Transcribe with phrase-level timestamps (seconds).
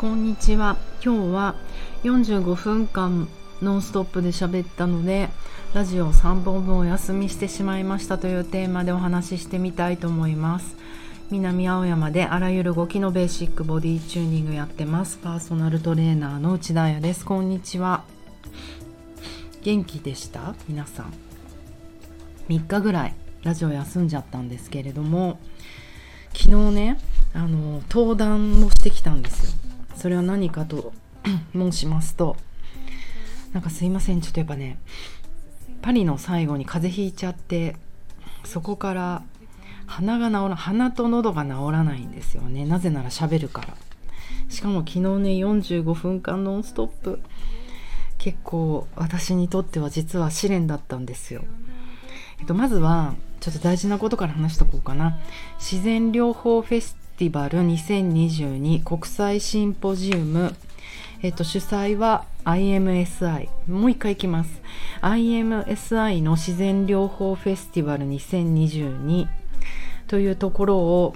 [0.00, 0.78] こんにちは。
[1.04, 1.54] 今日は
[2.04, 3.28] 45分間
[3.60, 5.28] ノンストップで喋ったので
[5.74, 10.74] ラジオ3本分お休みしてしまいましたというテーマでお話ししてみたいと思います。
[11.30, 15.18] 南青山であらゆる動きのベーシックボディチューニングやってます。
[15.18, 17.26] パーソナルトレーナーの内田彩です。
[17.26, 18.04] こんにちは。
[19.60, 20.54] 元気でした？
[20.66, 21.12] 皆さん。
[22.48, 25.38] 3日ぐらいラジオ休んじゃったんですけれども
[26.32, 26.98] 昨日ね
[27.34, 29.59] あの登壇をしてきたんですよ。
[30.00, 30.94] それは何かと
[31.52, 32.38] 申しますと
[33.52, 34.78] なんかすいませんちょっとやっぱね
[35.82, 37.76] パリの最後に風邪ひいちゃって
[38.44, 39.22] そこから
[39.84, 42.64] 鼻が治ら鼻と喉が治らないんですよね。
[42.64, 43.76] なぜなら喋るから。
[44.48, 45.08] しかも昨日ね
[45.44, 47.20] 45分間ノンストップ。
[48.18, 51.42] 結構私にとっては実は試練だったんですよ、
[52.38, 55.18] えっと、まずはちょっと大事なことから話しとこうかな。
[55.58, 60.56] 自然療法フェスティバル2022国際シンポジウム、
[61.20, 64.62] えっと、主催は IMSI もう一回いきます。
[65.02, 69.28] IMSI の自然療法フェスティバル2022
[70.06, 71.14] というところを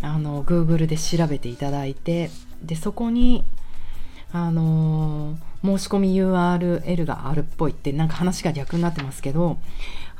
[0.00, 2.30] あの Google で調べていただいて
[2.62, 3.44] でそこに
[4.32, 9.58] あの申し込み URL があるっぽいってなんか話が逆になってますけど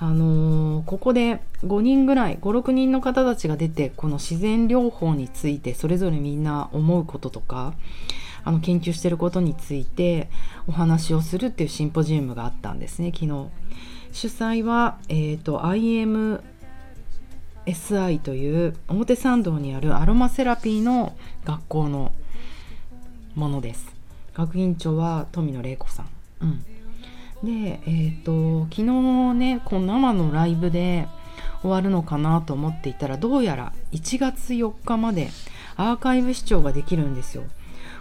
[0.02, 7.74] あのー、ここで5人ぐらい56人の方たちが出てこの自然療法についてそれぞれみんな思うこととか
[8.42, 10.28] あの研究してることについて
[10.66, 13.46] お話をするっていうシンポジウムがあったんですね昨日。
[14.10, 16.42] 主催は、えーと、IMSI
[18.18, 22.10] という表参道にあるアロマセラピーの学校の
[23.36, 23.86] ものです。
[24.34, 26.08] 学院長は富野玲子さん。
[26.40, 26.71] うん
[27.42, 31.08] で、えーと、昨日ねこの生のライブで
[31.62, 35.28] 終わるのかなと思っていたらどうやら1月4日まで
[35.76, 37.44] アーカイブ視聴ができるんですよ。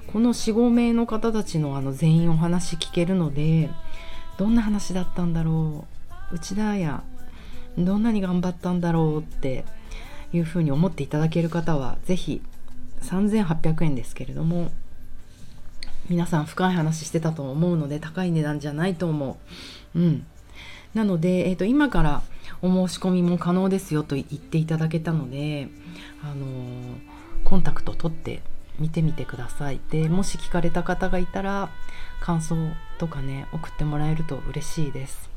[0.07, 3.69] この45名の方たちのあの全員お話聞けるので
[4.37, 5.85] どんな話だったんだろ
[6.31, 7.03] う内田や
[7.77, 9.63] どんなに頑張ったんだろうって
[10.33, 12.41] いうふうに思っていただける方は是非
[13.01, 14.69] 3800円ですけれども
[16.09, 19.37] 皆さん深い話してたと思うので高い値段じゃないと思
[19.95, 19.99] う。
[19.99, 20.25] うん。
[20.93, 22.21] なので、えーと、今から
[22.61, 25.69] お申し込みも可能ですよと言っていただけたので、
[26.23, 26.95] あのー、
[27.43, 28.41] コンタクト取って
[28.79, 29.79] 見てみてください。
[29.89, 31.69] で、もし聞かれた方がいたら
[32.19, 32.55] 感想
[32.97, 35.29] とかね、送ってもらえると嬉しいです。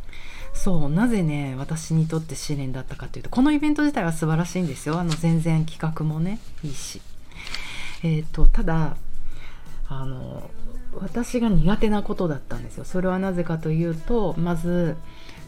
[0.55, 4.99] そう、なぜね、私にとって試練だったかというと、このイベント自体は素晴らしいんですよ。
[4.99, 7.01] あの、全然企画もね、いいし。
[8.03, 8.97] えっ、ー、と、ただ、
[9.89, 10.51] あの
[10.95, 12.85] 私が苦手なことだったんですよ。
[12.85, 14.97] それはなぜかというとまず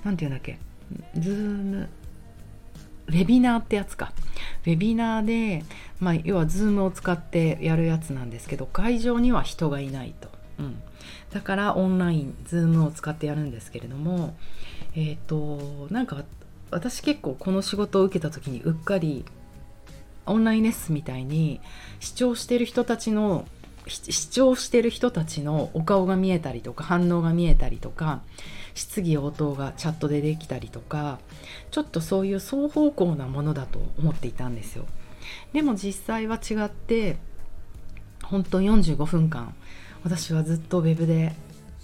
[0.04, 0.58] 何て言うんだっけ。
[1.19, 1.88] ズーム
[3.08, 4.12] ウェビナーってやつか。
[4.66, 5.64] ウェビナーで、
[6.00, 10.82] まあ、要はズームを使ってやるやつなんですけど会場には人がいないと、うん、
[11.32, 14.36] だからオンラインズームを使ってやるんですけれども
[14.94, 16.24] えっ、ー、となんか
[16.70, 19.24] 私結構この仕事を受けた時にうっかり
[20.26, 21.60] オンラインレッスンみたいに
[22.00, 23.47] 視聴してる人たちの
[23.86, 28.22] 視聴してる人たちのお顔が見えたりとか反応が見えたりとか
[28.74, 31.19] 質疑応答がチャットでできたりとか
[31.70, 34.86] ちょっとそういう双方向なものだと思っていたんですよ。
[35.52, 37.16] でも実際は違って
[38.22, 39.54] 本当45分間
[40.04, 41.34] 私はずっとウェブで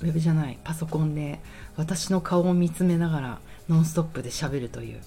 [0.01, 1.41] ウェブじゃないパソコンで
[1.77, 3.39] 私の顔を見つめながら
[3.69, 5.01] ノンストップで喋るという。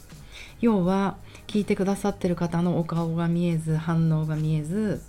[0.62, 1.18] 要は
[1.48, 5.02] 聞いてくださってる方のお顔が見えず反応が見えず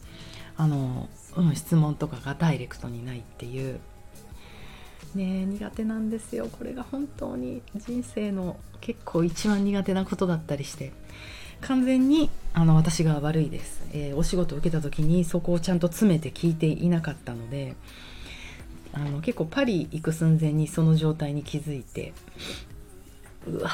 [0.57, 3.81] あのうん、質問とかがダイレクトにないっていう。
[5.15, 6.49] ね苦手なんですよ。
[6.51, 10.93] これが本当に人生の結構一番苦手なことだったりして。
[11.61, 17.77] 完全にあの私が悪いです、えー、お仕事を受けた時にそこをちゃんと詰めて聞いていなかったので
[18.93, 22.13] あの結構パリ行く寸前にその状態に気づいて
[23.47, 23.71] うわ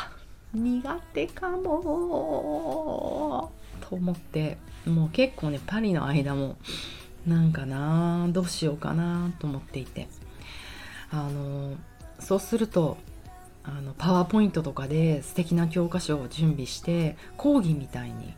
[0.52, 6.56] 苦手かもと思ってもう結構ねパリの間も
[7.26, 10.08] なんかなどうしようかなと思っていて。
[11.12, 11.76] あの
[12.18, 12.96] そうすると
[13.64, 18.34] あのパワーポイントとかで素敵な教科書を準備して講義みたいに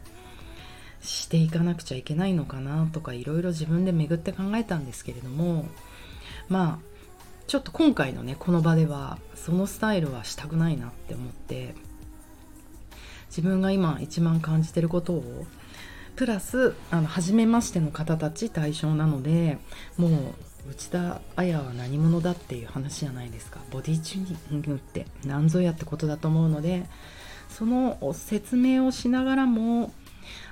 [1.01, 5.67] していかなくちゃいけないのかなとかいろいろ自分で巡って考えたんですけれども
[6.49, 7.05] まあ
[7.47, 11.75] ちょっと今回のねこの場ではそのスタイルはしたくないなって思って
[13.29, 15.47] 自分が今一番感じてることを
[16.17, 19.59] プラスあの初めましての方たち対象なので
[19.97, 23.61] もう内田彩は何者だっていう話じゃないですか。
[23.71, 26.87] ボディチューニングって何ぞやってことだと思うので
[27.51, 29.93] その説明をしながらも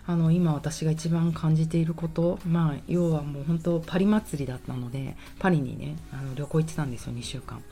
[0.06, 7.62] あの今私が一番感じていることまあ要はもう本当パリ祭りだったのでパリにねあの旅行行ってたんですよ2週間。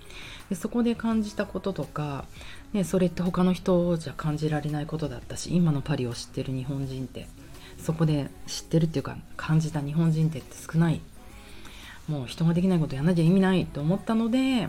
[0.48, 2.24] でそこで感じたこととか、
[2.72, 7.26] ね、それって他の人じゃ感じられないことだったし今のパリを知ってる日本人って。
[7.80, 10.42] そこで知ってるっていうか感じた日本人って
[10.72, 11.00] 少ない。
[12.08, 14.68] もう人ができないことやんなきゃ意味ないと思ったので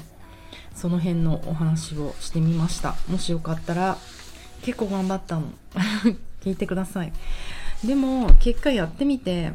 [0.76, 2.96] その辺のお話をしてみました。
[3.08, 3.98] もしよかったら
[4.62, 5.44] 結構頑張ったの。
[6.42, 7.12] 聞いてください。
[7.86, 9.54] でも結果やってみて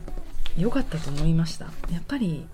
[0.57, 1.67] 良かったと思いました。
[1.91, 2.47] やっぱり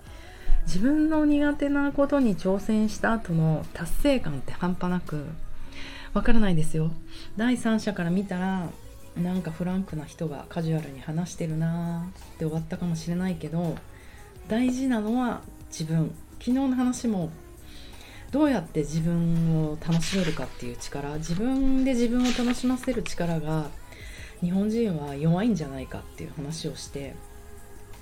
[0.65, 5.25] 自分の苦手なことに挑戦した後の達成感って半端なく
[6.13, 6.91] わからないですよ。
[7.37, 8.69] 第三者から見たら
[9.15, 13.75] なんかフランクな人がカジュアルに話してるなーって終わったかもしれないけど
[14.47, 16.13] 大事なのは自分。
[16.39, 17.31] 昨日の話も
[18.31, 21.15] どうやって自分を楽しめるかっていう力。
[21.15, 23.69] 自分で自分を楽しませる力が
[24.41, 27.15] 日本人は弱いんじゃないかっていう話をして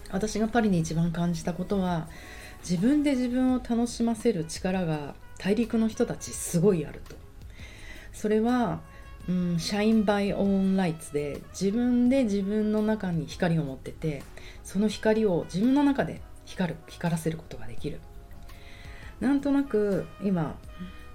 [0.09, 2.07] 私がパリに一番感じたことは
[2.67, 7.15] 自分で自分を楽しませる力が大陸の人たちすごいあると。
[8.13, 8.81] それは
[9.29, 14.23] うん、シャインバイオンライツで自分で自分の中に光を持ってて
[14.63, 17.99] その光を自分の中で光る光らせることができる。
[19.19, 20.57] なんとなく今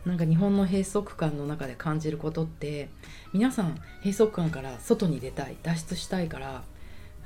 [0.05, 2.88] なんか日本の閉塞感の中で感じることって
[3.32, 6.62] 皆さん閉塞感から外に出たい脱出したいから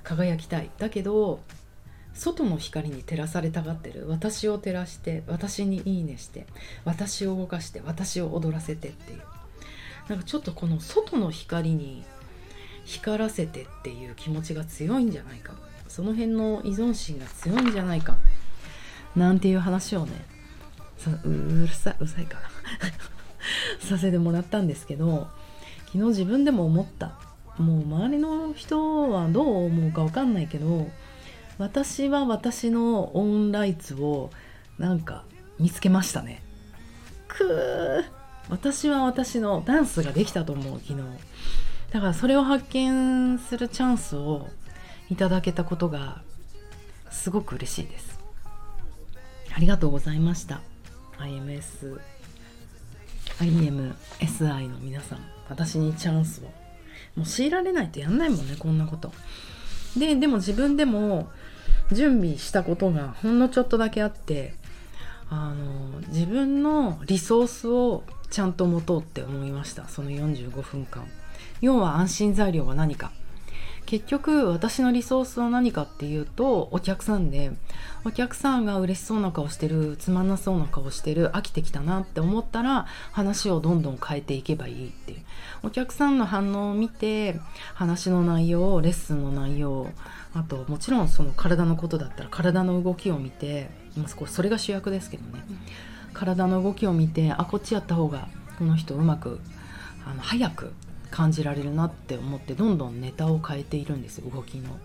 [0.02, 0.70] 輝きたい。
[0.78, 1.40] だけど
[2.14, 4.08] 外の光に照らされたがってる。
[4.08, 6.46] 私を照らして私にいいねして
[6.84, 9.20] 私を動かして私を踊らせてっていう。
[10.10, 12.02] なんかちょっとこの外の光に
[12.84, 15.52] 光らせてっていう気持ちが強いんじゃないか。
[15.86, 18.16] その辺の依存心が強いんじゃないか。
[19.14, 20.12] なんていう話をね
[21.24, 21.28] う
[21.64, 22.40] るさいうるさいか。
[22.40, 22.42] な
[23.86, 25.28] させてもらったんですけど
[25.92, 27.12] 昨日自分でも思った。
[27.56, 30.90] もう周りの人はどう思うか分かんないけど
[31.58, 34.30] 私は私のオンライツを
[34.76, 35.24] なんか
[35.60, 36.42] 見つけましたね。
[37.28, 38.19] くー。
[38.50, 41.02] 私は私のダンスができたと思う昨日。
[41.92, 44.48] だからそれを発見するチャンスを
[45.08, 46.22] いただけたことが
[47.10, 48.18] すごく嬉しいです。
[49.54, 50.60] ありがとうございました。
[51.18, 52.00] IMS
[53.38, 55.18] IMSI の皆さん。
[55.48, 56.44] 私にチャンスを。
[57.16, 59.12] もう強いられないとやんないもんねこんなこと。
[59.96, 61.30] ででも自分でも
[61.92, 64.54] 準備したことがほんのちょっとだけあって
[65.28, 69.88] あの自分のリソースをちゃんと持とうって思いました。
[69.88, 71.06] その45分間。
[71.60, 73.12] 要は安心材料は何か。
[73.86, 77.50] 結局私のリソースは何かっていうとお客さんで
[78.04, 85.20] お客さんが嬉しそうな顔してるつまんなそうな顔してる飽きてきたなって思ったら話をどんどん変えていけばいいっていう。
[85.64, 87.40] お客さんの反応を見て
[87.74, 89.88] 話の内容レッスンの内容
[90.34, 93.70] あともちろんその体のことだったら体の動きを見て
[94.26, 95.42] それが主役ですけどね、
[96.12, 98.28] 体の動きを見てあこっちやった方が
[98.58, 99.40] この人うまく
[100.06, 100.72] あの早く
[101.10, 104.68] 感じられるなって思ってどんどんネタを変えているんです動きの。
[104.68, 104.78] だか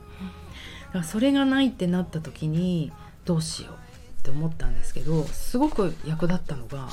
[1.00, 2.92] らそれがないってなった時に
[3.26, 6.90] どうしようって思ったんですけどすごく役立ったのが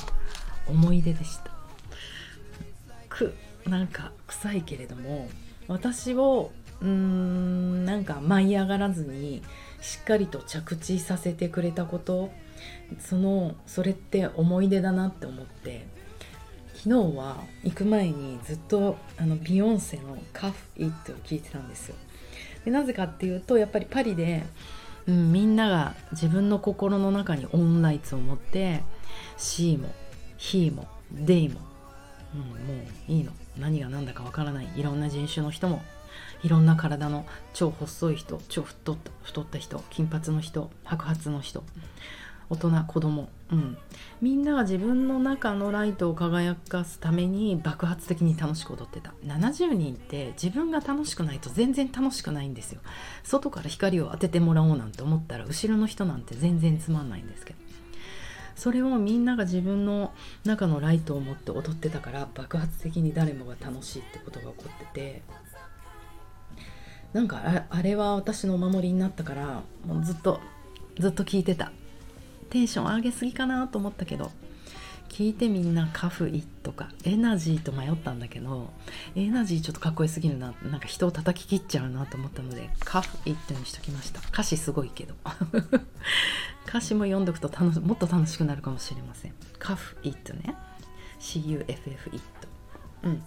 [0.67, 1.51] 思い出でした。
[3.09, 3.33] く
[3.65, 5.29] なんか臭いけれども
[5.67, 6.51] 私を
[6.81, 9.41] うーんなんか舞い上がらずに
[9.81, 12.31] しっかりと着地させてくれたこと
[12.99, 15.91] そのそれって思い出だなって思って。
[16.75, 21.95] 昨日は行く前にずっとあのビヨンセの「カフ・イット」を聞いてたんですよ。
[22.65, 24.43] でなぜかっていうとやっぱりパリで、
[25.07, 28.83] うん、みんなが自分の心の中にオンライツを持って
[29.37, 29.93] 「シーも
[30.35, 31.61] 「ヒーも「デイも」
[32.35, 32.45] うん、も
[33.07, 33.31] ういいの。
[33.57, 35.83] 何が何だかわからないいろんな人種の人も
[36.43, 41.63] いろんな体の超細い人超太った太った人金髪の人白髪の人
[42.53, 43.29] 大人子供。
[43.51, 43.77] うん。
[44.21, 49.13] みんなが自分の中のライトを輝かすために爆発的に楽しく踊ってた。
[49.25, 52.81] 70人って自分が楽しくないと全然楽しくないんですよ。
[53.23, 57.59] 外から光を当ててもらおうなんて思ったら後ろの人なんて全然つまんないんですけど。
[58.55, 60.13] それをみんなが自分の
[60.45, 65.21] 中のライトを持って踊ってたから爆発的に誰もが楽しいってことが起こってて。
[67.13, 70.39] なんかあれは私のお守りになったからもうずっと
[70.99, 71.71] ずっと聞いてた。
[72.53, 74.31] テンション上げすぎかなと思ったけど
[75.09, 78.69] 聞いてみんなカフイとかエナジーと迷ったんだけど
[79.15, 84.19] エナジーちょっとかっこよすぎるななんか人を叩き切っちゃうなと思ったのでカフイットにしときました。
[84.31, 85.15] 歌詞すごいけど。
[86.67, 89.33] 歌詞も読んどくと楽もっと楽しくなるかもしれません。
[89.57, 90.55] カフイットね
[91.19, 92.47] CUFF イット
[93.03, 93.23] うん。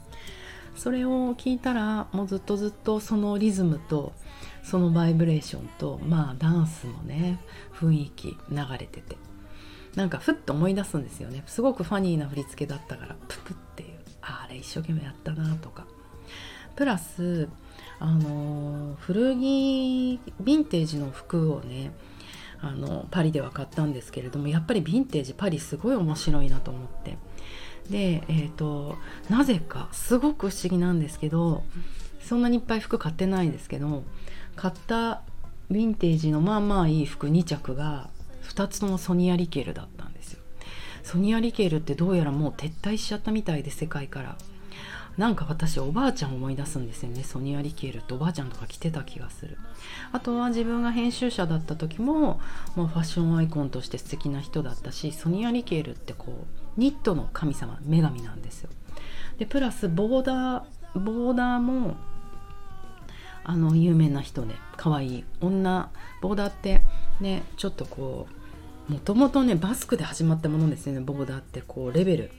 [0.76, 4.12] それを聞いたらもうずっとずっとそのリズムと
[4.68, 7.38] そのバイブレーションとまあダンスもね
[7.73, 9.16] 雰囲気流れてて。
[9.94, 11.42] なんかふっと思い出すんですよね。
[11.46, 13.88] すごくファニーな振り付けだったからププっていう。
[14.20, 15.87] あれ一生懸命やったなとか。
[16.75, 17.49] プラス
[17.99, 21.92] あの古着ヴィンテージの服をね
[22.61, 27.16] あのパリでは買ったんですけれどもやっぱりヴィンテージパリすごい面白いなと思って。
[27.88, 28.96] でえーと、
[29.30, 31.62] なぜかすごく不思議なんですけど
[32.20, 34.02] そんなにいっぱい服買ってないですけど
[34.56, 35.22] 買った
[35.70, 38.08] ヴィンテージのまあまあいい服2着が
[38.48, 40.40] 2つともソニア・リケルだったんですよ。
[41.02, 44.36] ソニア・リケルってどうやらもう撤退しちゃったみたいで世界から。
[45.16, 47.25] なんか私おばあちゃん思い出すんですよね。
[47.25, 49.56] ソニア・リケールっておばあちゃんとか着てた気がする。
[50.12, 52.38] あとは自分が編集者だった時も、
[52.76, 56.44] まあ、ファッションアイコンとして素敵な人だったしソニア・リケールってこ
[56.76, 58.70] うニットの神様女神なんですよ。
[59.38, 61.96] でプラスボーダーボーダーも
[63.49, 65.88] あの有名な人で可愛い女
[66.21, 66.83] ボーダーって
[67.21, 68.26] ねちょっとこ
[68.91, 71.00] うもともとねバスクで始まったものですよね。
[71.00, 72.31] ボーダーってこうレベル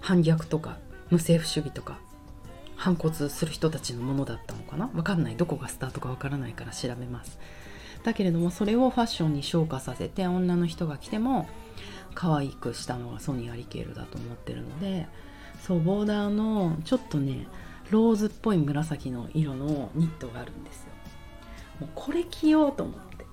[0.00, 0.78] 反逆とか
[1.10, 1.98] 無政府主義とか
[2.76, 4.90] 反骨する人たちのものだったのかな？
[4.94, 5.36] わかんない。
[5.36, 7.38] どこがスタートかわからないから調べます。
[8.04, 11.48] だけれどもそれをファッションに昇華させて女の人が着ても
[12.14, 15.06] 可愛くしたのがソニー・アリケールだと思ってるので
[15.66, 17.48] そうボーダーのちょっとね
[17.90, 20.88] ローズっぽい紫の色のニットがあるんですよ。
[21.80, 23.24] もうこれ着ようと思って。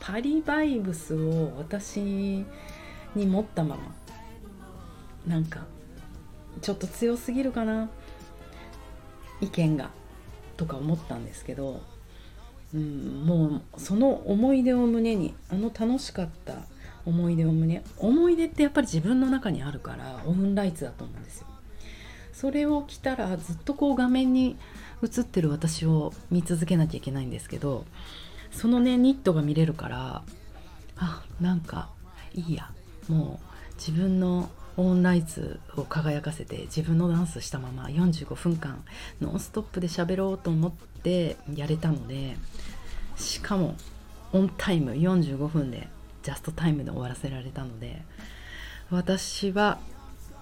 [0.00, 2.46] パリバイブスを私に
[3.14, 3.94] 持ったまま。
[5.26, 5.66] なんか
[6.62, 7.90] ちょっと強すぎるかな。
[9.40, 9.90] 意見が
[10.56, 11.80] とか思ったんですけど、
[12.74, 16.54] うん、もうその思い出を胸にあの楽しかった
[17.06, 21.46] 思い出を胸思い出ってやっぱり自分の中にあるからオフンライツだと思うんですよ。
[22.32, 24.56] それを着たらずっとこう画面に
[25.02, 27.84] 映ってる私を見続けなきゃいけないんですけど
[28.50, 30.22] そのねニットが見れるから
[30.96, 31.88] あなんか
[32.34, 32.70] いいや。
[33.10, 38.84] もう自分のオンライツを輝かせて自分のダンスしたまま45分間
[39.20, 40.72] ノンストップで喋ろうと思っ
[41.02, 42.36] てやれたので
[43.16, 43.74] しかも
[44.32, 45.88] オンタイム45分で
[46.22, 48.02] ジャストタイムで終わらせられたので
[48.90, 49.80] 私は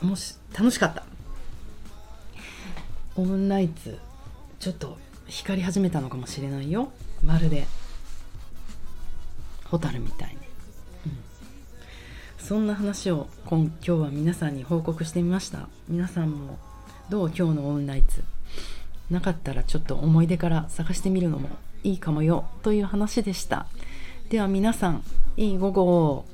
[0.02, 1.04] もし楽しかった。
[3.18, 3.98] オンライツ
[4.60, 4.96] ちょっと
[5.26, 6.92] 光り始めたのかもしれないよ。
[7.24, 7.66] まるで
[9.64, 10.36] ホタルみたいに。
[12.38, 15.68] そんな話を今今日は皆さんに報告してみました。
[15.88, 16.60] 皆さんも
[17.10, 18.22] どう今日のオンライツ
[19.10, 21.48] なかったらちょっと思い出から探してみるのも
[21.82, 23.66] いいかもよという話でした。
[24.30, 25.02] では皆さん
[25.36, 26.24] いい午後を。